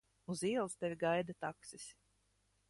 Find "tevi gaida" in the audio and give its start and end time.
0.83-1.37